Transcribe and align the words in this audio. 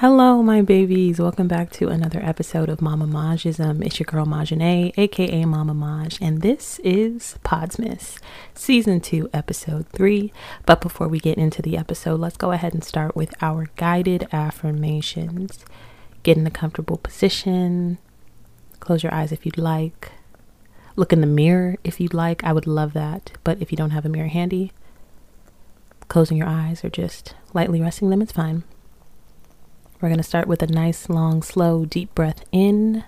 Hello, 0.00 0.42
my 0.42 0.60
babies. 0.60 1.18
Welcome 1.18 1.48
back 1.48 1.70
to 1.70 1.88
another 1.88 2.20
episode 2.22 2.68
of 2.68 2.82
Mama 2.82 3.06
Majism. 3.06 3.82
It's 3.82 3.98
your 3.98 4.04
girl 4.04 4.26
Majane, 4.26 4.92
aka 4.98 5.44
Mama 5.46 5.72
Maj, 5.72 6.18
and 6.20 6.42
this 6.42 6.78
is 6.80 7.38
Podsmas, 7.42 8.18
Season 8.52 9.00
2, 9.00 9.30
Episode 9.32 9.88
3. 9.88 10.34
But 10.66 10.82
before 10.82 11.08
we 11.08 11.18
get 11.18 11.38
into 11.38 11.62
the 11.62 11.78
episode, 11.78 12.20
let's 12.20 12.36
go 12.36 12.52
ahead 12.52 12.74
and 12.74 12.84
start 12.84 13.16
with 13.16 13.32
our 13.40 13.70
guided 13.76 14.28
affirmations. 14.32 15.64
Get 16.22 16.36
in 16.36 16.46
a 16.46 16.50
comfortable 16.50 16.98
position. 16.98 17.96
Close 18.80 19.02
your 19.02 19.14
eyes 19.14 19.32
if 19.32 19.46
you'd 19.46 19.56
like. 19.56 20.12
Look 20.94 21.14
in 21.14 21.22
the 21.22 21.26
mirror 21.26 21.76
if 21.84 22.00
you'd 22.00 22.12
like. 22.12 22.44
I 22.44 22.52
would 22.52 22.66
love 22.66 22.92
that. 22.92 23.32
But 23.44 23.62
if 23.62 23.72
you 23.72 23.78
don't 23.78 23.92
have 23.92 24.04
a 24.04 24.10
mirror 24.10 24.28
handy, 24.28 24.72
closing 26.08 26.36
your 26.36 26.48
eyes 26.48 26.84
or 26.84 26.90
just 26.90 27.34
lightly 27.54 27.80
resting 27.80 28.10
them, 28.10 28.20
it's 28.20 28.32
fine. 28.32 28.62
We're 30.06 30.10
going 30.10 30.18
to 30.18 30.22
start 30.22 30.46
with 30.46 30.62
a 30.62 30.68
nice, 30.68 31.08
long, 31.08 31.42
slow, 31.42 31.84
deep 31.84 32.14
breath 32.14 32.44
in. 32.52 33.02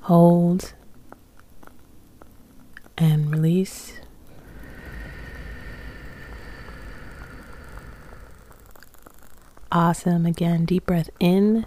Hold. 0.00 0.72
And 2.96 3.30
release. 3.30 4.00
Awesome. 9.70 10.24
Again, 10.24 10.64
deep 10.64 10.86
breath 10.86 11.10
in. 11.20 11.66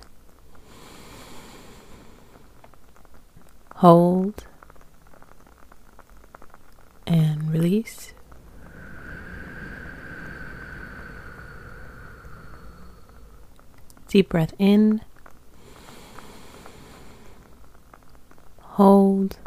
Hold. 3.76 4.48
And 7.05 7.51
release. 7.51 8.15
Deep 14.07 14.29
breath 14.29 14.53
in. 14.59 15.01
Hold. 18.61 19.37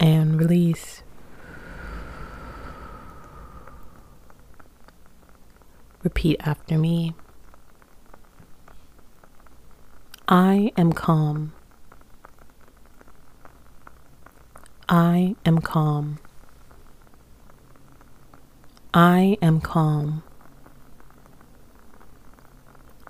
And 0.00 0.38
release. 0.38 1.02
Repeat 6.02 6.40
after 6.44 6.76
me. 6.76 7.14
I 10.28 10.72
am 10.76 10.92
calm. 10.92 11.52
I 14.88 15.36
am 15.44 15.58
calm. 15.60 16.18
I 18.92 19.38
am 19.40 19.60
calm. 19.60 20.22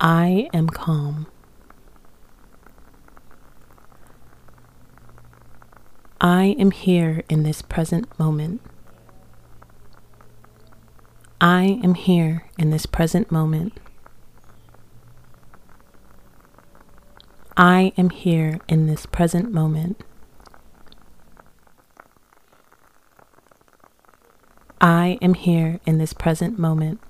I 0.05 0.49
am 0.53 0.67
calm. 0.69 1.29
I 6.21 6.57
am 6.59 6.73
here 6.73 7.23
in 7.29 7.45
this 7.45 7.63
present 7.63 8.19
moment. 8.19 8.63
I 11.41 11.79
am 11.85 11.95
here 11.95 12.47
in 12.59 12.71
this 12.71 12.85
present 12.85 13.31
moment. 13.31 13.79
I 17.57 17.93
am 17.97 18.11
here 18.11 18.59
in 18.67 18.89
this 18.89 19.07
present 19.07 19.53
moment. 19.53 20.03
I 24.81 25.17
am 25.23 25.35
here 25.35 25.79
in 25.87 25.99
this 25.99 26.13
present 26.13 26.59
moment. 26.59 27.01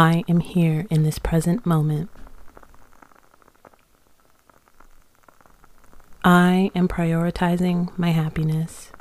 I 0.00 0.24
am 0.30 0.40
here 0.40 0.86
in 0.88 1.02
this 1.02 1.18
present 1.18 1.66
moment. 1.66 2.08
I 6.24 6.70
am 6.74 6.88
prioritizing 6.88 7.90
my 7.98 8.08
happiness. 8.08 8.92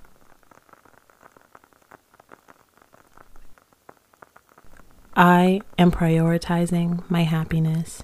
I 5.15 5.61
am 5.77 5.89
prioritizing 5.89 7.09
my 7.09 7.23
happiness. 7.23 8.03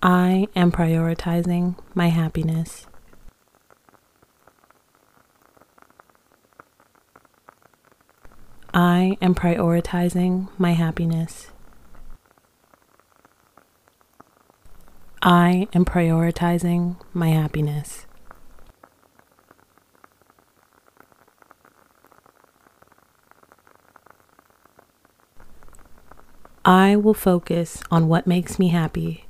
I 0.00 0.46
am 0.54 0.70
prioritizing 0.70 1.76
my 1.92 2.06
happiness. 2.06 2.86
I 8.74 9.18
am 9.20 9.34
prioritizing 9.34 10.48
my 10.58 10.72
happiness. 10.72 11.48
I 15.20 15.68
am 15.74 15.84
prioritizing 15.84 16.96
my 17.12 17.28
happiness. 17.28 18.06
I 26.64 26.96
will 26.96 27.12
focus 27.12 27.82
on 27.90 28.08
what 28.08 28.26
makes 28.26 28.58
me 28.58 28.68
happy. 28.68 29.26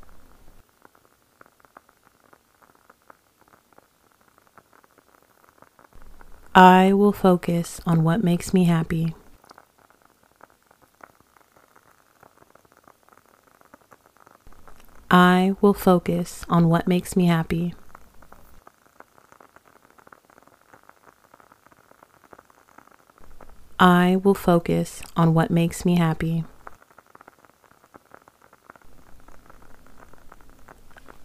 I 6.54 6.92
will 6.92 7.12
focus 7.12 7.80
on 7.84 8.04
what 8.04 8.22
makes 8.22 8.54
me 8.54 8.64
happy. 8.64 9.16
I 15.52 15.56
will 15.60 15.74
focus 15.74 16.46
on 16.48 16.70
what 16.70 16.88
makes 16.88 17.14
me 17.14 17.26
happy. 17.26 17.74
I 23.78 24.16
will 24.16 24.34
focus 24.34 25.02
on 25.14 25.34
what 25.34 25.50
makes 25.50 25.84
me 25.84 25.96
happy. 25.96 26.44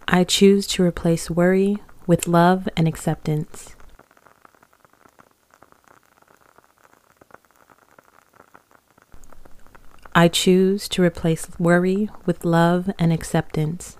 I 0.06 0.24
choose 0.24 0.66
to 0.66 0.82
replace 0.82 1.30
worry 1.30 1.78
with 2.06 2.28
love 2.28 2.68
and 2.76 2.86
acceptance. 2.86 3.76
I 10.14 10.26
choose 10.26 10.88
to 10.88 11.02
replace 11.02 11.46
worry 11.60 12.10
with 12.26 12.44
love 12.44 12.90
and 12.98 13.12
acceptance. 13.12 13.97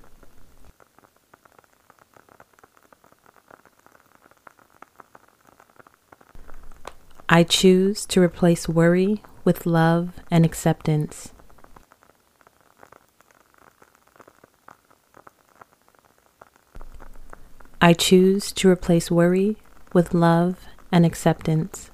I 7.30 7.42
choose 7.42 8.06
to 8.06 8.22
replace 8.22 8.66
worry 8.66 9.22
with 9.44 9.66
love 9.66 10.12
and 10.30 10.46
acceptance. 10.46 11.34
I 17.82 17.92
choose 17.92 18.50
to 18.52 18.70
replace 18.70 19.10
worry 19.10 19.58
with 19.92 20.14
love 20.14 20.66
and 20.90 21.04
acceptance. 21.04 21.90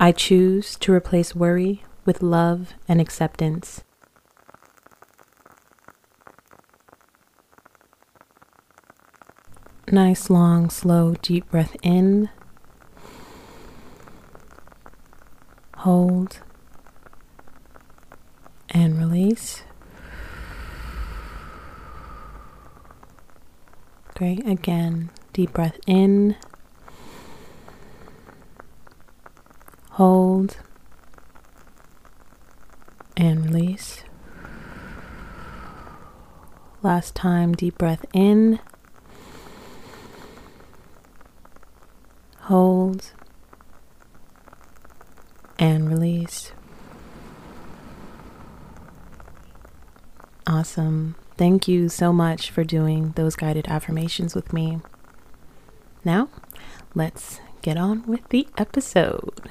I 0.00 0.12
choose 0.12 0.76
to 0.76 0.94
replace 0.94 1.34
worry 1.34 1.84
with 2.06 2.22
love 2.22 2.72
and 2.88 3.02
acceptance. 3.02 3.84
Nice, 9.92 10.28
long, 10.28 10.68
slow, 10.68 11.14
deep 11.22 11.48
breath 11.48 11.76
in. 11.80 12.28
Hold 15.76 16.40
and 18.70 18.98
release. 18.98 19.62
Great. 24.16 24.44
Again, 24.46 25.10
deep 25.32 25.52
breath 25.52 25.78
in. 25.86 26.34
Hold 29.92 30.56
and 33.16 33.44
release. 33.44 34.02
Last 36.82 37.14
time, 37.14 37.54
deep 37.54 37.78
breath 37.78 38.04
in. 38.12 38.58
Hold 42.46 43.10
and 45.58 45.88
release. 45.88 46.52
Awesome. 50.46 51.16
Thank 51.36 51.66
you 51.66 51.88
so 51.88 52.12
much 52.12 52.52
for 52.52 52.62
doing 52.62 53.10
those 53.16 53.34
guided 53.34 53.66
affirmations 53.66 54.36
with 54.36 54.52
me. 54.52 54.78
Now, 56.04 56.28
let's 56.94 57.40
get 57.62 57.76
on 57.76 58.06
with 58.06 58.28
the 58.28 58.46
episode. 58.56 59.50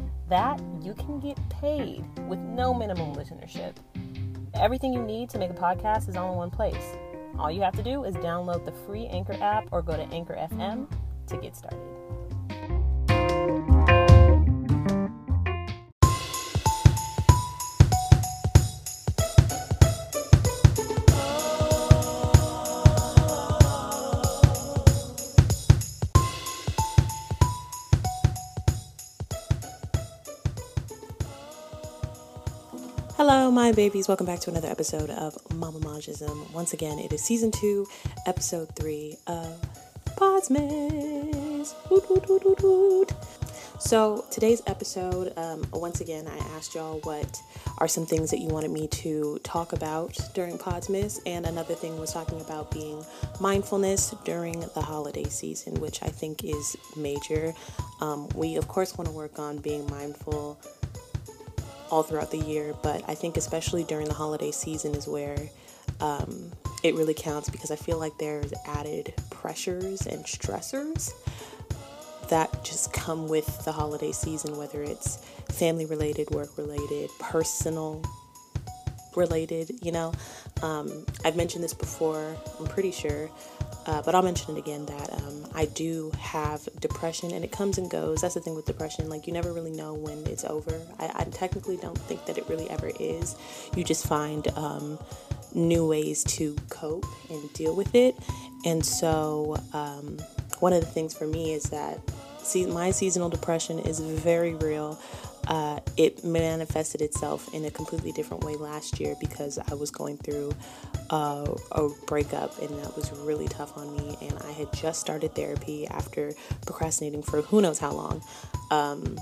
that 0.31 0.61
you 0.81 0.93
can 0.93 1.19
get 1.19 1.37
paid 1.49 2.05
with 2.29 2.39
no 2.39 2.73
minimum 2.73 3.13
listenership. 3.13 3.73
Everything 4.53 4.93
you 4.93 5.01
need 5.01 5.29
to 5.29 5.37
make 5.37 5.49
a 5.49 5.53
podcast 5.53 6.07
is 6.07 6.15
all 6.15 6.31
in 6.31 6.37
one 6.37 6.49
place. 6.49 6.95
All 7.37 7.51
you 7.51 7.61
have 7.61 7.75
to 7.75 7.83
do 7.83 8.05
is 8.05 8.15
download 8.15 8.63
the 8.63 8.71
free 8.71 9.07
Anchor 9.07 9.37
app 9.41 9.67
or 9.73 9.81
go 9.81 9.97
to 9.97 10.03
Anchor 10.03 10.35
FM 10.35 10.87
to 11.27 11.37
get 11.37 11.55
started. 11.57 11.79
My 33.51 33.73
babies. 33.73 34.07
Welcome 34.07 34.27
back 34.27 34.39
to 34.41 34.49
another 34.49 34.69
episode 34.69 35.09
of 35.09 35.37
Mama 35.53 35.79
Majism. 35.79 36.53
Once 36.53 36.71
again, 36.71 36.97
it 36.99 37.11
is 37.11 37.21
season 37.21 37.51
two, 37.51 37.85
episode 38.25 38.73
three 38.77 39.17
of 39.27 39.59
Podsmas. 40.15 41.75
So, 43.77 44.23
today's 44.31 44.61
episode, 44.67 45.33
um, 45.37 45.67
once 45.73 45.99
again, 45.99 46.29
I 46.29 46.37
asked 46.55 46.75
y'all 46.75 47.01
what 47.03 47.41
are 47.79 47.89
some 47.89 48.05
things 48.05 48.31
that 48.31 48.39
you 48.39 48.47
wanted 48.47 48.71
me 48.71 48.87
to 48.87 49.37
talk 49.43 49.73
about 49.73 50.17
during 50.33 50.57
Podsmas, 50.57 51.19
and 51.25 51.45
another 51.45 51.75
thing 51.75 51.99
was 51.99 52.13
talking 52.13 52.39
about 52.39 52.71
being 52.71 53.03
mindfulness 53.41 54.15
during 54.23 54.61
the 54.61 54.81
holiday 54.81 55.25
season, 55.25 55.73
which 55.81 56.01
I 56.01 56.07
think 56.07 56.45
is 56.45 56.77
major. 56.95 57.53
Um, 57.99 58.29
we, 58.33 58.55
of 58.55 58.69
course, 58.69 58.97
want 58.97 59.09
to 59.09 59.13
work 59.13 59.39
on 59.39 59.57
being 59.57 59.85
mindful 59.87 60.57
all 61.91 62.03
throughout 62.03 62.31
the 62.31 62.37
year, 62.37 62.73
but 62.81 63.03
I 63.07 63.15
think 63.15 63.37
especially 63.37 63.83
during 63.83 64.07
the 64.07 64.13
holiday 64.13 64.51
season 64.51 64.95
is 64.95 65.07
where 65.07 65.37
um, 65.99 66.51
it 66.83 66.95
really 66.95 67.13
counts 67.13 67.49
because 67.49 67.69
I 67.69 67.75
feel 67.75 67.99
like 67.99 68.17
there's 68.17 68.53
added 68.65 69.13
pressures 69.29 70.07
and 70.07 70.23
stressors 70.25 71.11
that 72.29 72.63
just 72.63 72.93
come 72.93 73.27
with 73.27 73.63
the 73.65 73.71
holiday 73.71 74.11
season, 74.13 74.57
whether 74.57 74.81
it's 74.81 75.17
family 75.49 75.85
related, 75.85 76.31
work 76.31 76.57
related, 76.57 77.09
personal 77.19 78.01
related, 79.15 79.71
you 79.81 79.91
know. 79.91 80.13
Um, 80.61 81.05
I've 81.25 81.35
mentioned 81.35 81.63
this 81.63 81.73
before, 81.73 82.35
I'm 82.59 82.67
pretty 82.67 82.91
sure, 82.91 83.29
uh, 83.85 84.01
but 84.03 84.15
I'll 84.15 84.21
mention 84.21 84.55
it 84.55 84.59
again 84.59 84.85
that 84.85 85.11
um, 85.13 85.40
I 85.53 85.65
do 85.65 86.11
have 86.19 86.67
depression 86.79 87.31
and 87.31 87.43
it 87.43 87.51
comes 87.51 87.77
and 87.77 87.89
goes. 87.89 88.21
That's 88.21 88.35
the 88.35 88.41
thing 88.41 88.55
with 88.55 88.65
depression. 88.65 89.09
Like, 89.09 89.27
you 89.27 89.33
never 89.33 89.53
really 89.53 89.71
know 89.71 89.93
when 89.93 90.25
it's 90.27 90.43
over. 90.45 90.79
I, 90.99 91.11
I 91.13 91.23
technically 91.25 91.77
don't 91.77 91.97
think 91.97 92.25
that 92.25 92.37
it 92.37 92.47
really 92.47 92.69
ever 92.69 92.91
is. 92.99 93.35
You 93.75 93.83
just 93.83 94.07
find 94.07 94.47
um, 94.57 94.97
new 95.53 95.87
ways 95.87 96.23
to 96.25 96.55
cope 96.69 97.05
and 97.29 97.51
deal 97.53 97.75
with 97.75 97.95
it. 97.95 98.15
And 98.65 98.85
so, 98.85 99.57
um, 99.73 100.17
one 100.59 100.73
of 100.73 100.81
the 100.81 100.87
things 100.87 101.17
for 101.17 101.25
me 101.25 101.53
is 101.53 101.63
that 101.71 101.99
see, 102.39 102.65
my 102.65 102.91
seasonal 102.91 103.29
depression 103.29 103.79
is 103.79 103.99
very 103.99 104.53
real. 104.55 104.99
Uh, 105.51 105.81
it 105.97 106.23
manifested 106.23 107.01
itself 107.01 107.53
in 107.53 107.65
a 107.65 107.71
completely 107.71 108.13
different 108.13 108.41
way 108.45 108.55
last 108.55 109.01
year 109.01 109.17
because 109.19 109.59
I 109.59 109.73
was 109.73 109.91
going 109.91 110.15
through 110.15 110.53
uh, 111.09 111.45
a 111.73 111.89
breakup 112.07 112.57
and 112.61 112.69
that 112.79 112.95
was 112.95 113.11
really 113.19 113.49
tough 113.49 113.77
on 113.77 113.93
me. 113.97 114.15
And 114.21 114.33
I 114.47 114.51
had 114.53 114.71
just 114.71 115.01
started 115.01 115.35
therapy 115.35 115.85
after 115.87 116.31
procrastinating 116.65 117.21
for 117.21 117.41
who 117.41 117.59
knows 117.59 117.79
how 117.79 117.91
long, 117.91 118.23
um, 118.71 119.19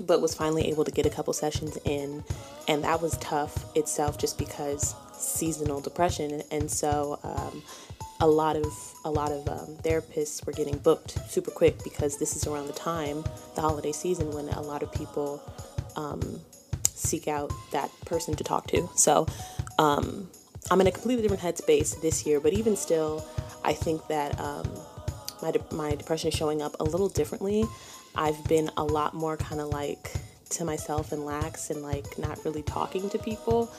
but 0.00 0.20
was 0.20 0.34
finally 0.34 0.68
able 0.68 0.84
to 0.84 0.90
get 0.90 1.06
a 1.06 1.10
couple 1.10 1.32
sessions 1.32 1.78
in. 1.86 2.22
And 2.68 2.84
that 2.84 3.00
was 3.00 3.16
tough 3.16 3.74
itself 3.74 4.18
just 4.18 4.36
because 4.36 4.94
seasonal 5.14 5.80
depression. 5.80 6.42
And 6.50 6.70
so 6.70 7.18
um, 7.22 7.62
a 8.20 8.26
lot 8.26 8.56
of 8.56 8.66
a 9.04 9.10
lot 9.10 9.30
of 9.30 9.48
um, 9.48 9.76
therapists 9.82 10.44
were 10.44 10.52
getting 10.52 10.76
booked 10.78 11.18
super 11.30 11.50
quick 11.50 11.82
because 11.84 12.18
this 12.18 12.36
is 12.36 12.46
around 12.46 12.66
the 12.66 12.72
time, 12.72 13.22
the 13.54 13.60
holiday 13.60 13.92
season, 13.92 14.32
when 14.32 14.48
a 14.48 14.60
lot 14.60 14.82
of 14.82 14.92
people 14.92 15.40
um, 15.96 16.40
seek 16.84 17.28
out 17.28 17.52
that 17.72 17.90
person 18.04 18.34
to 18.34 18.44
talk 18.44 18.66
to. 18.68 18.88
So 18.96 19.26
um, 19.78 20.28
I'm 20.70 20.80
in 20.80 20.86
a 20.86 20.92
completely 20.92 21.22
different 21.22 21.42
headspace 21.42 22.00
this 22.02 22.26
year, 22.26 22.40
but 22.40 22.52
even 22.52 22.76
still, 22.76 23.24
I 23.64 23.72
think 23.72 24.06
that 24.08 24.38
um, 24.40 24.68
my 25.42 25.52
de- 25.52 25.74
my 25.74 25.94
depression 25.94 26.28
is 26.28 26.34
showing 26.34 26.60
up 26.60 26.76
a 26.80 26.84
little 26.84 27.08
differently. 27.08 27.64
I've 28.14 28.42
been 28.48 28.70
a 28.76 28.84
lot 28.84 29.14
more 29.14 29.36
kind 29.36 29.60
of 29.60 29.68
like 29.68 30.12
to 30.50 30.64
myself 30.64 31.12
and 31.12 31.24
lax 31.24 31.70
and 31.70 31.82
like 31.82 32.18
not 32.18 32.44
really 32.44 32.62
talking 32.62 33.08
to 33.10 33.18
people. 33.18 33.72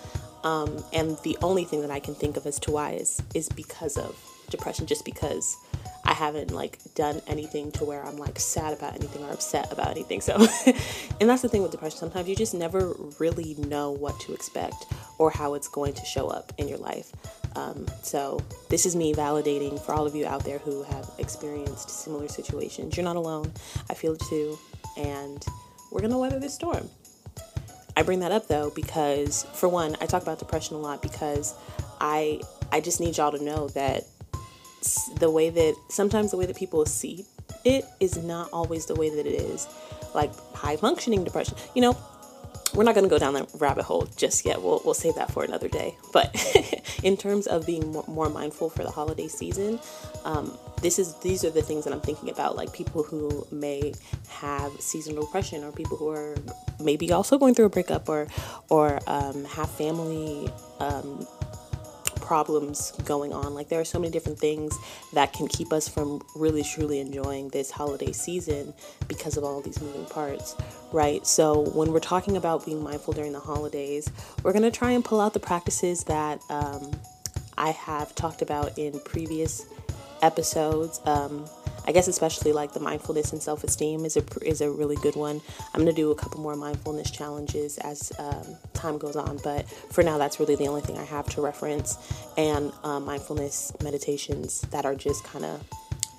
Um, 0.43 0.83
and 0.93 1.17
the 1.23 1.37
only 1.41 1.65
thing 1.65 1.81
that 1.81 1.91
I 1.91 1.99
can 1.99 2.15
think 2.15 2.37
of 2.37 2.45
as 2.45 2.59
to 2.61 2.71
why 2.71 2.91
is 2.91 3.21
is 3.35 3.49
because 3.49 3.97
of 3.97 4.15
depression, 4.49 4.85
just 4.85 5.05
because 5.05 5.57
I 6.05 6.13
haven't 6.13 6.51
like 6.51 6.79
done 6.95 7.21
anything 7.27 7.71
to 7.73 7.85
where 7.85 8.03
I'm 8.03 8.17
like 8.17 8.39
sad 8.39 8.73
about 8.73 8.95
anything 8.95 9.23
or 9.23 9.31
upset 9.31 9.71
about 9.71 9.91
anything. 9.91 10.21
So, 10.29 10.35
and 11.19 11.29
that's 11.29 11.41
the 11.41 11.49
thing 11.49 11.61
with 11.61 11.71
depression. 11.71 11.97
Sometimes 11.97 12.27
you 12.27 12.35
just 12.35 12.53
never 12.53 12.93
really 13.19 13.55
know 13.55 13.91
what 13.91 14.19
to 14.21 14.33
expect 14.33 14.85
or 15.17 15.31
how 15.31 15.53
it's 15.53 15.67
going 15.67 15.93
to 15.93 16.05
show 16.05 16.27
up 16.27 16.51
in 16.57 16.67
your 16.67 16.77
life. 16.77 17.11
Um, 17.55 17.87
so, 18.03 18.39
this 18.69 18.85
is 18.85 18.95
me 18.95 19.13
validating 19.13 19.79
for 19.79 19.93
all 19.93 20.05
of 20.05 20.15
you 20.15 20.25
out 20.27 20.43
there 20.43 20.59
who 20.59 20.83
have 20.83 21.09
experienced 21.17 21.89
similar 21.89 22.27
situations. 22.27 22.95
You're 22.95 23.03
not 23.03 23.15
alone. 23.15 23.51
I 23.89 23.93
feel 23.93 24.13
it 24.13 24.21
too, 24.29 24.57
and 24.97 25.43
we're 25.91 26.01
gonna 26.01 26.19
weather 26.19 26.39
this 26.39 26.53
storm. 26.53 26.89
I 27.95 28.03
bring 28.03 28.19
that 28.19 28.31
up 28.31 28.47
though 28.47 28.71
because, 28.75 29.45
for 29.53 29.67
one, 29.67 29.95
I 30.01 30.05
talk 30.05 30.21
about 30.21 30.39
depression 30.39 30.75
a 30.75 30.79
lot 30.79 31.01
because 31.01 31.53
I 31.99 32.41
I 32.71 32.81
just 32.81 32.99
need 32.99 33.17
y'all 33.17 33.31
to 33.31 33.43
know 33.43 33.67
that 33.69 34.03
the 35.17 35.29
way 35.29 35.49
that 35.49 35.75
sometimes 35.89 36.31
the 36.31 36.37
way 36.37 36.45
that 36.45 36.55
people 36.55 36.85
see 36.85 37.25
it 37.65 37.85
is 37.99 38.17
not 38.17 38.49
always 38.53 38.85
the 38.85 38.95
way 38.95 39.09
that 39.09 39.25
it 39.25 39.33
is. 39.33 39.67
Like 40.13 40.33
high 40.53 40.77
functioning 40.77 41.23
depression, 41.23 41.55
you 41.75 41.81
know, 41.81 41.97
we're 42.73 42.83
not 42.83 42.95
going 42.95 43.05
to 43.05 43.09
go 43.09 43.19
down 43.19 43.33
that 43.33 43.49
rabbit 43.55 43.83
hole 43.83 44.07
just 44.15 44.45
yet. 44.45 44.61
We'll, 44.61 44.81
we'll 44.85 44.93
save 44.93 45.15
that 45.15 45.31
for 45.31 45.43
another 45.43 45.67
day. 45.67 45.95
But 46.13 46.35
in 47.03 47.17
terms 47.17 47.47
of 47.47 47.65
being 47.65 47.91
more, 47.91 48.29
mindful 48.29 48.69
for 48.69 48.83
the 48.83 48.91
holiday 48.91 49.27
season, 49.27 49.79
um, 50.23 50.55
this 50.81 50.99
is 50.99 51.15
these 51.19 51.43
are 51.43 51.49
the 51.49 51.61
things 51.61 51.83
that 51.85 51.93
I'm 51.93 52.01
thinking 52.01 52.29
about. 52.29 52.55
Like 52.55 52.71
people 52.73 53.01
who 53.01 53.47
may 53.51 53.93
have 54.27 54.71
seasonal 54.79 55.25
depression, 55.25 55.63
or 55.63 55.71
people 55.71 55.97
who 55.97 56.09
are 56.09 56.35
maybe 56.79 57.11
also 57.11 57.37
going 57.37 57.55
through 57.55 57.65
a 57.65 57.69
breakup, 57.69 58.07
or 58.07 58.27
or 58.69 58.99
um, 59.07 59.45
have 59.45 59.69
family 59.71 60.51
um, 60.79 61.27
problems 62.29 62.91
going 63.05 63.33
on. 63.33 63.55
Like 63.55 63.69
there 63.69 63.79
are 63.79 63.83
so 63.95 63.97
many 63.97 64.11
different 64.11 64.37
things 64.37 64.77
that 65.13 65.33
can 65.33 65.47
keep 65.47 65.73
us 65.73 65.89
from 65.89 66.21
really 66.35 66.61
truly 66.61 66.99
enjoying 66.99 67.49
this 67.49 67.71
holiday 67.71 68.11
season 68.11 68.71
because 69.07 69.35
of 69.35 69.43
all 69.43 69.61
these 69.61 69.81
moving 69.81 70.05
parts, 70.05 70.55
right? 70.93 71.25
So 71.25 71.71
when 71.71 71.91
we're 71.91 71.99
talking 71.99 72.37
about 72.37 72.67
being 72.67 72.83
mindful 72.83 73.15
during 73.15 73.33
the 73.33 73.39
holidays, 73.39 74.11
we're 74.43 74.53
to 74.53 74.69
try 74.69 74.91
and 74.91 75.03
pull 75.03 75.19
out 75.19 75.33
the 75.33 75.39
practices 75.39 76.03
that 76.03 76.39
um, 76.51 76.91
I 77.57 77.71
have 77.71 78.13
talked 78.13 78.43
about 78.43 78.77
in 78.77 78.99
previous 78.99 79.65
episodes. 80.21 81.01
Um, 81.05 81.47
I 81.85 81.91
guess 81.91 82.07
especially 82.07 82.53
like 82.53 82.73
the 82.73 82.79
mindfulness 82.79 83.31
and 83.31 83.41
self 83.41 83.63
esteem 83.63 84.05
is 84.05 84.17
a 84.17 84.23
is 84.41 84.61
a 84.61 84.69
really 84.69 84.95
good 84.97 85.15
one. 85.15 85.41
I'm 85.73 85.81
gonna 85.81 85.93
do 85.93 86.11
a 86.11 86.15
couple 86.15 86.41
more 86.41 86.55
mindfulness 86.55 87.11
challenges 87.11 87.77
as 87.79 88.11
um, 88.19 88.57
time 88.73 88.97
goes 88.97 89.15
on, 89.15 89.39
but 89.43 89.69
for 89.91 90.03
now 90.03 90.17
that's 90.17 90.39
really 90.39 90.55
the 90.55 90.67
only 90.67 90.81
thing 90.81 90.97
I 90.97 91.05
have 91.05 91.27
to 91.31 91.41
reference, 91.41 91.97
and 92.37 92.71
uh, 92.83 92.99
mindfulness 92.99 93.71
meditations 93.83 94.61
that 94.71 94.85
are 94.85 94.95
just 94.95 95.23
kind 95.23 95.45
of 95.45 95.63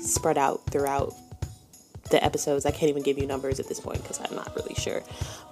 spread 0.01 0.39
out 0.39 0.65
throughout 0.67 1.15
the 2.11 2.23
episodes. 2.25 2.67
I 2.67 2.71
can't 2.71 2.91
even 2.91 3.03
give 3.03 3.19
you 3.19 3.27
numbers 3.27 3.61
at 3.61 3.69
this 3.69 3.81
point 3.81 4.03
because 4.03 4.21
I'm 4.21 4.35
not 4.35 4.55
really 4.57 4.75
sure. 4.75 5.03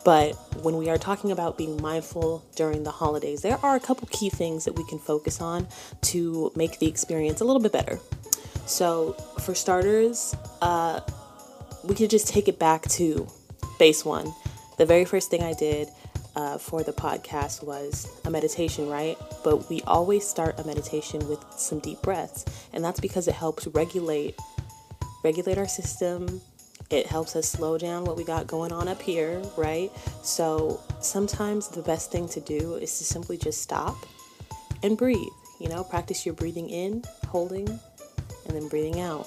But 0.05 0.33
when 0.63 0.77
we 0.77 0.89
are 0.91 0.99
talking 0.99 1.31
about 1.31 1.57
being 1.57 1.81
mindful 1.81 2.45
during 2.57 2.83
the 2.83 2.91
holidays, 2.91 3.43
there 3.43 3.59
are 3.63 3.77
a 3.77 3.81
couple 3.81 4.09
key 4.11 4.31
things 4.31 4.65
that 4.65 4.75
we 4.75 4.85
can 4.89 4.99
focus 4.99 5.41
on 5.41 5.69
to 6.03 6.53
make 6.55 6.79
the 6.79 6.87
experience 6.87 7.41
a 7.41 7.45
little 7.45 7.63
bit 7.63 7.73
better. 7.73 7.99
So, 8.69 9.15
for 9.41 9.55
starters, 9.55 10.37
uh, 10.61 11.01
we 11.85 11.95
could 11.95 12.11
just 12.11 12.29
take 12.29 12.49
it 12.49 12.59
back 12.59 12.83
to 12.91 13.27
base 13.79 14.05
one. 14.05 14.33
The 14.77 14.85
very 14.85 15.07
first 15.07 15.31
thing 15.31 15.43
I 15.43 15.55
did 15.55 15.89
uh, 16.37 16.59
for 16.59 16.83
the 16.83 16.93
podcast 16.93 17.65
was 17.65 18.07
a 18.27 18.31
meditation, 18.31 18.89
right? 18.89 19.17
But 19.43 19.71
we 19.71 19.81
always 19.87 20.29
start 20.29 20.61
a 20.61 20.65
meditation 20.65 21.27
with 21.29 21.43
some 21.57 21.79
deep 21.81 22.03
breaths, 22.03 22.45
and 22.75 22.85
that's 22.85 23.01
because 23.01 23.27
it 23.27 23.35
helps 23.35 23.67
regulate 23.69 24.37
regulate 25.25 25.57
our 25.57 25.67
system. 25.67 26.41
It 26.91 27.07
helps 27.07 27.37
us 27.37 27.49
slow 27.49 27.79
down 27.79 28.05
what 28.05 28.17
we 28.17 28.25
got 28.25 28.47
going 28.47 28.71
on 28.71 28.87
up 28.87 29.01
here, 29.01 29.43
right? 29.57 29.91
So 30.23 30.81
sometimes 31.01 31.69
the 31.69 31.83
best 31.83 32.13
thing 32.13 32.29
to 32.29 32.41
do 32.41 32.75
is 32.75 32.99
to 32.99 33.05
simply 33.05 33.39
just 33.39 33.63
stop 33.63 33.97
and 34.83 34.97
breathe. 34.97 35.19
You 35.59 35.71
know, 35.71 35.85
practice 35.85 36.25
your 36.25 36.35
breathing 36.35 36.71
in, 36.71 37.03
holding, 37.27 37.81
and 38.49 38.57
then 38.57 38.69
breathing 38.69 39.01
out. 39.01 39.27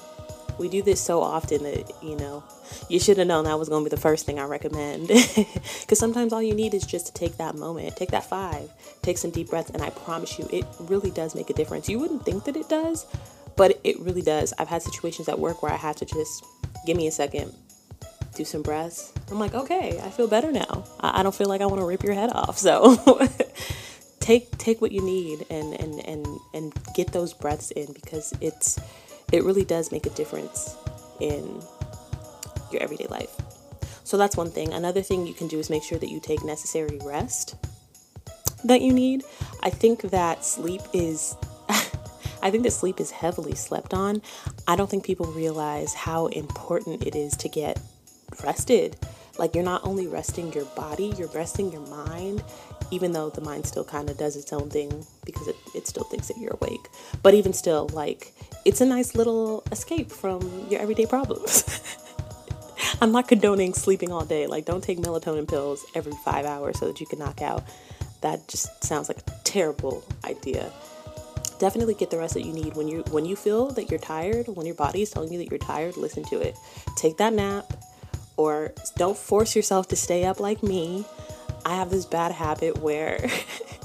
We 0.58 0.70
do 0.70 0.82
this 0.82 1.02
so 1.02 1.22
often 1.22 1.64
that, 1.64 1.92
you 2.04 2.16
know, 2.18 2.44
you 2.90 3.00
should 3.00 3.18
have 3.18 3.28
known 3.28 3.46
that 3.46 3.58
was 3.58 3.70
going 3.70 3.84
to 3.84 3.90
be 3.90 3.96
the 3.96 4.02
first 4.02 4.26
thing 4.26 4.40
I 4.40 4.46
recommend. 4.46 5.10
Because 5.82 6.00
sometimes 6.00 6.32
all 6.32 6.42
you 6.42 6.54
need 6.54 6.74
is 6.74 6.86
just 6.86 7.08
to 7.08 7.14
take 7.14 7.38
that 7.38 7.56
moment, 7.56 7.98
take 7.98 8.12
that 8.12 8.24
five, 8.24 8.70
take 9.02 9.18
some 9.18 9.32
deep 9.32 9.50
breaths, 9.50 9.70
and 9.72 9.82
I 9.82 9.90
promise 9.90 10.40
you, 10.40 10.48
it 10.52 10.66
really 10.80 11.12
does 11.12 11.36
make 11.36 11.50
a 11.50 11.54
difference. 11.54 11.90
You 11.90 12.00
wouldn't 12.00 12.24
think 12.24 12.46
that 12.46 12.56
it 12.56 12.70
does, 12.70 13.06
but 13.58 13.80
it 13.84 14.00
really 14.00 14.22
does. 14.22 14.54
I've 14.58 14.70
had 14.70 14.82
situations 14.82 15.28
at 15.28 15.38
work 15.38 15.62
where 15.62 15.72
I 15.72 15.76
had 15.76 15.98
to 15.98 16.06
just 16.06 16.46
give 16.86 16.96
me 16.96 17.08
a 17.08 17.12
second, 17.12 17.54
do 18.36 18.46
some 18.46 18.62
breaths. 18.62 19.12
I'm 19.30 19.40
like, 19.40 19.54
okay, 19.54 20.00
I 20.02 20.10
feel 20.10 20.28
better 20.28 20.52
now. 20.52 20.86
I, 21.00 21.24
don't 21.24 21.36
feel 21.36 21.48
like 21.48 21.62
I 21.62 21.66
want 21.66 21.82
to 21.82 21.86
rip 21.86 22.04
your 22.04 22.14
head 22.14 22.32
off. 22.34 22.58
So 22.62 22.98
take 24.20 24.56
take 24.60 24.80
what 24.82 24.92
you 24.92 25.02
need 25.02 25.46
and 25.50 25.74
and 25.74 26.00
and 26.06 26.26
and 26.54 26.74
get 26.96 27.12
those 27.12 27.34
breaths 27.34 27.72
in 27.72 27.92
because 27.92 28.34
it's 28.40 28.80
it 29.32 29.44
really 29.44 29.66
does 29.66 29.92
make 29.92 30.06
a 30.06 30.10
difference 30.12 30.76
in 31.20 31.62
your 32.72 32.82
everyday 32.82 33.08
life. 33.08 33.36
So 34.04 34.18
that's 34.18 34.36
one 34.36 34.50
thing. 34.50 34.74
Another 34.74 35.02
thing 35.02 35.26
you 35.26 35.34
can 35.34 35.48
do 35.48 35.60
is 35.60 35.70
make 35.70 35.84
sure 35.84 35.98
that 35.98 36.10
you 36.10 36.20
take 36.20 36.44
necessary 36.44 37.00
rest 37.04 37.56
that 38.64 38.82
you 38.82 38.94
need. 38.94 39.24
I 39.64 39.70
think 39.70 40.02
that 40.12 40.46
sleep 40.46 40.82
is 40.94 41.36
I 42.44 42.50
think 42.50 42.64
that 42.64 42.72
sleep 42.72 43.00
is 43.00 43.12
heavily 43.12 43.56
slept 43.56 43.94
on. 43.94 44.22
I 44.68 44.76
don't 44.76 44.90
think 44.90 45.06
people 45.06 45.28
realize 45.28 45.94
how 45.94 46.28
important 46.28 47.06
it 47.06 47.16
is 47.16 47.38
to 47.38 47.50
get 47.50 47.80
rested. 48.44 48.98
Like 49.38 49.56
you're 49.56 49.64
not 49.64 49.84
only 49.84 50.08
resting 50.08 50.52
your 50.54 50.66
body, 50.66 51.14
you're 51.18 51.30
resting 51.30 51.72
your 51.72 51.86
mind, 51.88 52.44
even 52.92 53.12
though 53.12 53.30
the 53.30 53.42
mind 53.42 53.66
still 53.66 53.86
kind 53.86 54.10
of 54.10 54.18
does 54.18 54.36
its 54.36 54.52
own 54.52 54.70
thing 54.70 55.06
because 55.26 55.48
it, 55.48 55.56
it 55.74 55.88
still 55.88 56.04
thinks 56.04 56.28
that 56.28 56.38
you're 56.38 56.58
awake. 56.62 56.88
But 57.24 57.34
even 57.34 57.54
still, 57.54 57.90
like 57.94 58.34
it's 58.66 58.82
a 58.82 58.86
nice 58.86 59.16
little 59.16 59.64
escape 59.72 60.12
from 60.12 60.68
your 60.70 60.82
everyday 60.82 61.06
problems. 61.06 61.64
I'm 63.02 63.12
not 63.12 63.28
condoning 63.28 63.74
sleeping 63.74 64.12
all 64.12 64.26
day. 64.26 64.46
Like, 64.46 64.66
don't 64.66 64.84
take 64.84 65.00
melatonin 65.00 65.48
pills 65.48 65.84
every 65.96 66.14
five 66.24 66.46
hours 66.46 66.78
so 66.80 66.88
that 66.88 67.00
you 67.00 67.08
can 67.08 67.18
knock 67.18 67.42
out. 67.42 67.64
That 68.22 68.48
just 68.48 68.84
sounds 68.84 69.08
like 69.08 69.18
a 69.18 69.32
terrible 69.44 70.04
idea. 70.24 70.72
Definitely 71.58 71.96
get 71.96 72.12
the 72.12 72.20
rest 72.20 72.36
that 72.36 72.46
you 72.46 72.54
need 72.54 72.76
when 72.76 72.88
you 72.88 73.04
when 73.10 73.26
you 73.26 73.36
feel 73.36 73.72
that 73.72 73.90
you're 73.90 74.00
tired. 74.00 74.48
When 74.48 74.68
your 74.68 74.76
body 74.76 75.02
is 75.02 75.10
telling 75.10 75.32
you 75.32 75.40
that 75.40 75.50
you're 75.50 75.60
tired, 75.60 75.98
listen 75.98 76.24
to 76.26 76.40
it. 76.40 76.56
Take 76.96 77.18
that 77.18 77.34
nap, 77.34 77.74
or 78.38 78.74
don't 78.98 79.18
force 79.18 79.56
yourself 79.56 79.88
to 79.90 79.96
stay 79.96 80.26
up 80.26 80.40
like 80.40 80.64
me. 80.64 81.06
I 81.66 81.76
have 81.76 81.90
this 81.90 82.06
bad 82.06 82.32
habit 82.32 82.80
where 82.80 83.30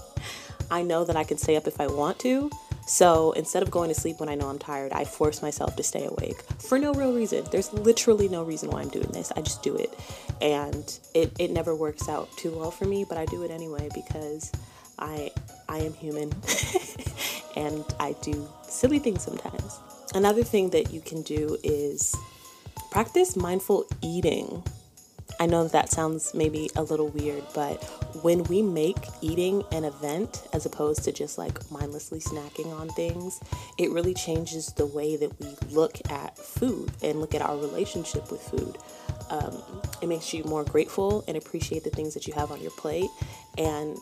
I 0.71 0.83
know 0.83 1.05
that 1.05 1.17
I 1.17 1.25
can 1.25 1.39
stay 1.39 1.57
up 1.57 1.67
if 1.67 1.81
I 1.81 1.87
want 1.87 2.19
to, 2.21 2.51
so 2.87 3.33
instead 3.33 3.65
of 3.65 3.71
going 3.71 3.89
to 3.89 4.01
sleep 4.01 4.21
when 4.21 4.29
I 4.29 4.37
know 4.37 4.49
I'm 4.49 4.61
tired, 4.61 4.93
I 4.93 5.05
force 5.05 5.43
myself 5.43 5.75
to 5.77 5.83
stay 5.83 6.07
awake 6.07 6.41
for 6.59 6.79
no 6.79 6.95
real 6.95 7.13
reason. 7.13 7.45
There's 7.51 7.73
literally 7.73 8.29
no 8.29 8.45
reason 8.45 8.71
why 8.71 8.81
I'm 8.81 8.89
doing 8.89 9.11
this. 9.11 9.33
I 9.37 9.43
just 9.43 9.63
do 9.65 9.75
it. 9.75 9.93
And 10.41 10.99
it, 11.13 11.33
it 11.41 11.51
never 11.51 11.75
works 11.75 12.09
out 12.09 12.29
too 12.37 12.57
well 12.57 12.71
for 12.71 12.85
me, 12.85 13.05
but 13.07 13.19
I 13.19 13.27
do 13.27 13.43
it 13.43 13.51
anyway 13.51 13.89
because 13.93 14.53
I 15.01 15.33
I 15.69 15.79
am 15.79 15.95
human 15.95 16.33
and 17.57 17.85
I 17.99 18.15
do 18.23 18.49
silly 18.69 19.01
things 19.01 19.25
sometimes. 19.25 19.81
Another 20.15 20.45
thing 20.45 20.71
that 20.71 20.93
you 20.93 21.01
can 21.01 21.23
do 21.23 21.59
is 21.65 22.15
practice 22.91 23.37
mindful 23.37 23.87
eating. 24.03 24.63
I 25.39 25.47
know 25.47 25.69
that 25.69 25.91
sounds 25.91 26.33
maybe 26.35 26.71
a 26.77 26.83
little 26.83 27.09
weird, 27.09 27.45
but 27.55 27.83
when 28.23 28.45
we 28.45 28.63
make 28.63 28.97
eating 29.21 29.63
an 29.73 29.85
event 29.85 30.49
as 30.53 30.65
opposed 30.65 31.05
to 31.05 31.13
just 31.13 31.37
like 31.37 31.71
mindlessly 31.71 32.21
snacking 32.21 32.73
on 32.79 32.89
things, 32.91 33.41
it 33.77 33.91
really 33.91 34.15
changes 34.15 34.73
the 34.73 34.87
way 34.87 35.17
that 35.17 35.39
we 35.39 35.49
look 35.75 35.99
at 36.11 36.39
food 36.39 36.91
and 37.03 37.21
look 37.21 37.35
at 37.35 37.43
our 37.43 37.57
relationship 37.57 38.31
with 38.31 38.41
food. 38.41 38.79
Um, 39.29 39.63
it 40.01 40.09
makes 40.09 40.33
you 40.33 40.45
more 40.45 40.65
grateful 40.65 41.25
and 41.29 41.37
appreciate 41.37 41.85
the 41.85 41.91
things 41.91 42.15
that 42.15 42.27
you 42.27 42.33
have 42.33 42.51
on 42.51 42.63
your 42.63 42.71
plate. 42.73 43.11
And 43.59 43.99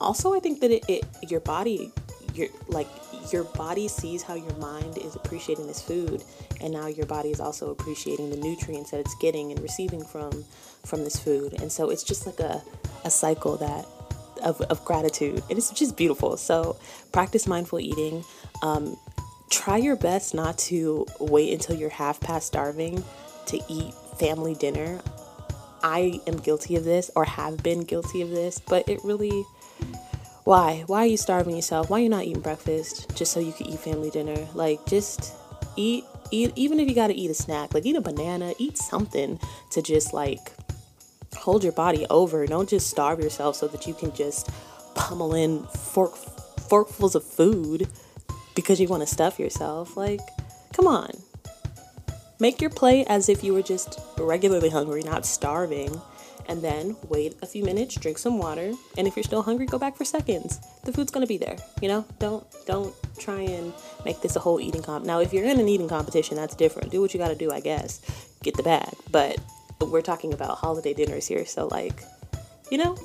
also, 0.00 0.34
I 0.34 0.40
think 0.40 0.60
that 0.60 0.70
it, 0.70 0.84
it 0.88 1.30
your 1.30 1.40
body, 1.40 1.92
your 2.34 2.48
like 2.68 2.88
your 3.32 3.44
body 3.44 3.88
sees 3.88 4.22
how 4.22 4.34
your 4.34 4.54
mind 4.56 4.98
is 4.98 5.14
appreciating 5.16 5.66
this 5.66 5.80
food 5.80 6.22
and 6.60 6.72
now 6.72 6.86
your 6.86 7.06
body 7.06 7.30
is 7.30 7.40
also 7.40 7.70
appreciating 7.70 8.30
the 8.30 8.36
nutrients 8.36 8.90
that 8.90 9.00
it's 9.00 9.14
getting 9.16 9.52
and 9.52 9.60
receiving 9.60 10.04
from 10.04 10.44
from 10.84 11.04
this 11.04 11.18
food. 11.18 11.54
And 11.60 11.70
so 11.70 11.90
it's 11.90 12.02
just 12.02 12.26
like 12.26 12.40
a, 12.40 12.62
a 13.04 13.10
cycle 13.10 13.56
that 13.56 13.86
of, 14.42 14.60
of 14.62 14.84
gratitude. 14.84 15.42
And 15.48 15.58
it's 15.58 15.70
just 15.70 15.96
beautiful. 15.96 16.36
So 16.36 16.76
practice 17.12 17.46
mindful 17.46 17.80
eating. 17.80 18.24
Um, 18.62 18.96
try 19.50 19.78
your 19.78 19.96
best 19.96 20.34
not 20.34 20.58
to 20.58 21.06
wait 21.20 21.52
until 21.52 21.76
you're 21.76 21.90
half 21.90 22.20
past 22.20 22.46
starving 22.46 23.02
to 23.46 23.60
eat 23.68 23.94
family 24.18 24.54
dinner. 24.54 25.00
I 25.82 26.20
am 26.26 26.36
guilty 26.36 26.76
of 26.76 26.84
this 26.84 27.10
or 27.14 27.24
have 27.24 27.62
been 27.62 27.84
guilty 27.84 28.22
of 28.22 28.30
this 28.30 28.58
but 28.58 28.88
it 28.88 29.00
really 29.04 29.44
why? 30.44 30.84
Why 30.86 31.00
are 31.00 31.06
you 31.06 31.16
starving 31.16 31.56
yourself? 31.56 31.88
Why 31.88 32.00
are 32.00 32.02
you 32.02 32.08
not 32.10 32.24
eating 32.24 32.42
breakfast 32.42 33.16
just 33.16 33.32
so 33.32 33.40
you 33.40 33.52
can 33.52 33.66
eat 33.66 33.80
family 33.80 34.10
dinner? 34.10 34.46
Like, 34.54 34.84
just 34.86 35.34
eat, 35.74 36.04
eat, 36.30 36.52
even 36.54 36.78
if 36.78 36.88
you 36.88 36.94
gotta 36.94 37.14
eat 37.14 37.30
a 37.30 37.34
snack, 37.34 37.72
like 37.72 37.86
eat 37.86 37.96
a 37.96 38.00
banana, 38.02 38.52
eat 38.58 38.76
something 38.76 39.40
to 39.70 39.80
just 39.80 40.12
like 40.12 40.52
hold 41.34 41.64
your 41.64 41.72
body 41.72 42.06
over. 42.10 42.46
Don't 42.46 42.68
just 42.68 42.90
starve 42.90 43.20
yourself 43.20 43.56
so 43.56 43.68
that 43.68 43.86
you 43.86 43.94
can 43.94 44.14
just 44.14 44.50
pummel 44.94 45.34
in 45.34 45.62
fork, 45.64 46.14
forkfuls 46.14 47.14
of 47.14 47.24
food 47.24 47.88
because 48.54 48.78
you 48.78 48.86
want 48.86 49.02
to 49.02 49.06
stuff 49.06 49.38
yourself. 49.38 49.96
Like, 49.96 50.20
come 50.74 50.86
on. 50.86 51.10
Make 52.38 52.60
your 52.60 52.70
plate 52.70 53.06
as 53.08 53.30
if 53.30 53.42
you 53.42 53.54
were 53.54 53.62
just 53.62 53.98
regularly 54.18 54.68
hungry, 54.68 55.02
not 55.02 55.24
starving 55.24 56.00
and 56.48 56.62
then 56.62 56.96
wait 57.08 57.36
a 57.42 57.46
few 57.46 57.64
minutes, 57.64 57.96
drink 57.96 58.18
some 58.18 58.38
water, 58.38 58.72
and 58.98 59.06
if 59.06 59.16
you're 59.16 59.24
still 59.24 59.42
hungry, 59.42 59.66
go 59.66 59.78
back 59.78 59.96
for 59.96 60.04
seconds. 60.04 60.58
The 60.84 60.92
food's 60.92 61.10
gonna 61.10 61.26
be 61.26 61.38
there, 61.38 61.56
you 61.80 61.88
know? 61.88 62.04
Don't 62.18 62.46
don't 62.66 62.94
try 63.18 63.40
and 63.40 63.72
make 64.04 64.20
this 64.20 64.36
a 64.36 64.40
whole 64.40 64.60
eating 64.60 64.82
comp. 64.82 65.04
Now, 65.04 65.20
if 65.20 65.32
you're 65.32 65.44
in 65.44 65.60
an 65.60 65.68
eating 65.68 65.88
competition, 65.88 66.36
that's 66.36 66.54
different. 66.54 66.90
Do 66.90 67.00
what 67.00 67.14
you 67.14 67.18
gotta 67.18 67.34
do, 67.34 67.50
I 67.50 67.60
guess. 67.60 68.00
Get 68.42 68.56
the 68.56 68.62
bag. 68.62 68.94
But 69.10 69.38
we're 69.80 70.02
talking 70.02 70.32
about 70.32 70.58
holiday 70.58 70.94
dinners 70.94 71.26
here, 71.26 71.44
so 71.46 71.66
like, 71.66 72.02
you 72.70 72.78
know, 72.78 72.96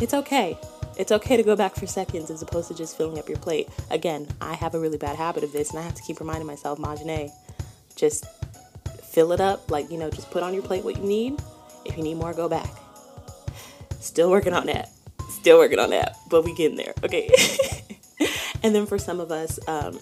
it's 0.00 0.14
okay. 0.14 0.58
It's 0.96 1.10
okay 1.10 1.36
to 1.36 1.42
go 1.42 1.56
back 1.56 1.74
for 1.74 1.86
seconds 1.86 2.30
as 2.30 2.40
opposed 2.40 2.68
to 2.68 2.74
just 2.74 2.96
filling 2.96 3.18
up 3.18 3.28
your 3.28 3.38
plate. 3.38 3.68
Again, 3.90 4.28
I 4.40 4.54
have 4.54 4.74
a 4.74 4.80
really 4.80 4.98
bad 4.98 5.16
habit 5.16 5.42
of 5.42 5.52
this, 5.52 5.70
and 5.70 5.78
I 5.78 5.82
have 5.82 5.94
to 5.94 6.02
keep 6.02 6.20
reminding 6.20 6.46
myself, 6.46 6.78
Majane, 6.78 7.30
just 7.96 8.24
fill 9.02 9.32
it 9.32 9.40
up. 9.40 9.70
Like, 9.70 9.90
you 9.90 9.98
know, 9.98 10.08
just 10.08 10.30
put 10.30 10.42
on 10.42 10.54
your 10.54 10.62
plate 10.62 10.84
what 10.84 10.96
you 10.96 11.04
need 11.04 11.40
if 11.84 11.96
you 11.96 12.02
need 12.02 12.16
more, 12.16 12.32
go 12.32 12.48
back. 12.48 12.70
Still 14.00 14.30
working 14.30 14.52
on 14.52 14.66
that. 14.66 14.90
Still 15.30 15.58
working 15.58 15.78
on 15.78 15.90
that, 15.90 16.16
but 16.28 16.44
we 16.44 16.54
getting 16.54 16.76
there, 16.76 16.94
okay? 17.02 17.30
and 18.62 18.74
then 18.74 18.86
for 18.86 18.98
some 18.98 19.20
of 19.20 19.30
us, 19.30 19.58
um, 19.68 19.98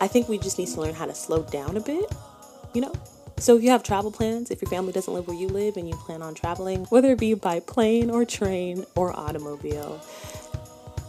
I 0.00 0.06
think 0.08 0.28
we 0.28 0.38
just 0.38 0.58
need 0.58 0.68
to 0.68 0.80
learn 0.80 0.94
how 0.94 1.06
to 1.06 1.14
slow 1.14 1.42
down 1.42 1.76
a 1.76 1.80
bit, 1.80 2.12
you 2.74 2.80
know? 2.80 2.92
So 3.38 3.56
if 3.56 3.62
you 3.62 3.70
have 3.70 3.82
travel 3.82 4.10
plans, 4.10 4.50
if 4.50 4.60
your 4.60 4.68
family 4.68 4.92
doesn't 4.92 5.12
live 5.12 5.28
where 5.28 5.36
you 5.36 5.48
live 5.48 5.76
and 5.76 5.88
you 5.88 5.94
plan 5.94 6.22
on 6.22 6.34
traveling, 6.34 6.84
whether 6.86 7.12
it 7.12 7.18
be 7.18 7.34
by 7.34 7.60
plane 7.60 8.10
or 8.10 8.24
train 8.24 8.84
or 8.96 9.16
automobile, 9.16 10.00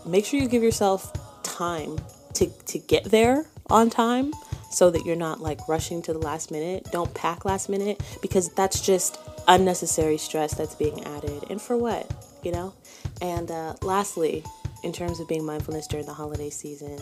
make 0.05 0.25
sure 0.25 0.39
you 0.39 0.47
give 0.47 0.61
yourself 0.61 1.11
time 1.43 1.97
to, 2.35 2.47
to 2.65 2.77
get 2.77 3.05
there 3.05 3.45
on 3.69 3.89
time 3.89 4.31
so 4.71 4.91
that 4.91 5.05
you're 5.05 5.15
not 5.15 5.41
like 5.41 5.67
rushing 5.67 6.01
to 6.03 6.13
the 6.13 6.19
last 6.19 6.51
minute. 6.51 6.87
Don't 6.91 7.11
pack 7.15 7.45
last 7.45 7.69
minute 7.69 8.01
because 8.21 8.49
that's 8.49 8.79
just 8.79 9.17
unnecessary 9.49 10.17
stress 10.17 10.53
that's 10.53 10.75
being 10.75 11.03
added. 11.03 11.43
And 11.49 11.61
for 11.61 11.75
what, 11.75 12.09
you 12.43 12.51
know? 12.51 12.73
And 13.21 13.51
uh, 13.51 13.73
lastly, 13.81 14.43
in 14.83 14.93
terms 14.93 15.19
of 15.19 15.27
being 15.27 15.43
mindfulness 15.43 15.87
during 15.87 16.05
the 16.05 16.13
holiday 16.13 16.49
season, 16.49 16.97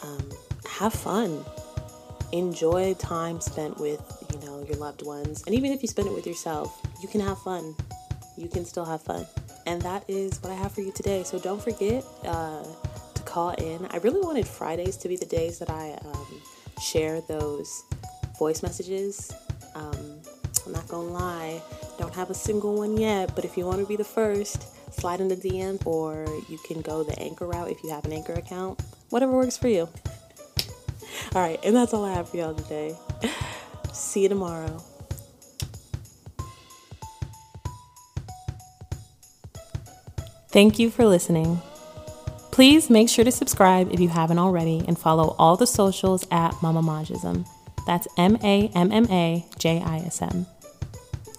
um, 0.00 0.30
have 0.68 0.92
fun. 0.92 1.44
Enjoy 2.32 2.94
time 2.94 3.40
spent 3.40 3.78
with, 3.78 4.00
you 4.32 4.46
know, 4.46 4.64
your 4.68 4.76
loved 4.76 5.04
ones. 5.04 5.42
And 5.46 5.54
even 5.54 5.72
if 5.72 5.82
you 5.82 5.88
spend 5.88 6.08
it 6.08 6.14
with 6.14 6.26
yourself, 6.26 6.80
you 7.02 7.08
can 7.08 7.20
have 7.20 7.38
fun. 7.38 7.74
You 8.36 8.48
can 8.48 8.64
still 8.64 8.84
have 8.84 9.02
fun. 9.02 9.26
And 9.66 9.80
that 9.82 10.04
is 10.08 10.40
what 10.42 10.52
I 10.52 10.56
have 10.56 10.72
for 10.72 10.82
you 10.82 10.92
today. 10.92 11.22
So 11.24 11.38
don't 11.38 11.62
forget 11.62 12.04
uh, 12.24 12.64
to 13.14 13.22
call 13.22 13.50
in. 13.52 13.86
I 13.90 13.96
really 13.98 14.20
wanted 14.20 14.46
Fridays 14.46 14.96
to 14.98 15.08
be 15.08 15.16
the 15.16 15.26
days 15.26 15.58
that 15.58 15.70
I 15.70 15.98
um, 16.04 16.42
share 16.80 17.22
those 17.22 17.82
voice 18.38 18.62
messages. 18.62 19.32
Um, 19.74 20.15
I'm 20.66 20.72
not 20.72 20.88
gonna 20.88 21.08
lie, 21.08 21.62
don't 21.98 22.14
have 22.14 22.28
a 22.28 22.34
single 22.34 22.74
one 22.74 22.96
yet, 22.96 23.34
but 23.34 23.44
if 23.44 23.56
you 23.56 23.64
want 23.64 23.80
to 23.80 23.86
be 23.86 23.96
the 23.96 24.04
first, 24.04 24.66
slide 24.92 25.20
in 25.20 25.28
the 25.28 25.36
DM 25.36 25.84
or 25.86 26.26
you 26.48 26.58
can 26.66 26.80
go 26.80 27.04
the 27.04 27.18
anchor 27.18 27.46
route 27.46 27.70
if 27.70 27.82
you 27.84 27.90
have 27.90 28.04
an 28.04 28.12
anchor 28.12 28.34
account. 28.34 28.80
Whatever 29.10 29.32
works 29.32 29.56
for 29.56 29.68
you. 29.68 29.88
all 31.34 31.42
right, 31.42 31.60
and 31.64 31.76
that's 31.76 31.94
all 31.94 32.04
I 32.04 32.12
have 32.14 32.28
for 32.28 32.36
y'all 32.36 32.54
today. 32.54 32.96
See 33.92 34.22
you 34.22 34.28
tomorrow. 34.28 34.82
Thank 40.48 40.78
you 40.78 40.90
for 40.90 41.04
listening. 41.04 41.60
Please 42.50 42.88
make 42.88 43.10
sure 43.10 43.24
to 43.24 43.30
subscribe 43.30 43.92
if 43.92 44.00
you 44.00 44.08
haven't 44.08 44.38
already 44.38 44.82
and 44.88 44.98
follow 44.98 45.36
all 45.38 45.56
the 45.56 45.66
socials 45.66 46.26
at 46.30 46.54
Mama 46.62 46.80
Majism. 46.80 47.46
That's 47.86 48.08
M 48.16 48.38
A 48.42 48.68
M 48.74 48.90
M 48.90 49.06
A 49.10 49.44
J 49.58 49.82
I 49.84 49.98
S 49.98 50.22
M. 50.22 50.46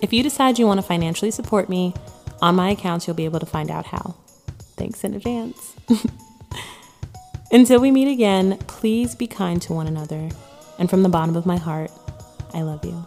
If 0.01 0.13
you 0.13 0.21
decide 0.21 0.59
you 0.59 0.67
want 0.67 0.79
to 0.79 0.85
financially 0.85 1.31
support 1.31 1.69
me, 1.69 1.93
on 2.41 2.55
my 2.55 2.69
accounts 2.69 3.07
you'll 3.07 3.15
be 3.15 3.25
able 3.25 3.39
to 3.39 3.45
find 3.45 3.71
out 3.71 3.87
how. 3.87 4.15
Thanks 4.75 5.03
in 5.03 5.15
advance. 5.15 5.75
Until 7.51 7.79
we 7.79 7.91
meet 7.91 8.11
again, 8.11 8.57
please 8.67 9.15
be 9.15 9.25
kind 9.25 9.61
to 9.63 9.73
one 9.73 9.87
another. 9.87 10.29
And 10.77 10.89
from 10.89 11.01
the 11.01 11.09
bottom 11.09 11.35
of 11.35 11.45
my 11.45 11.57
heart, 11.57 11.91
I 12.53 12.61
love 12.61 12.85
you. 12.85 13.05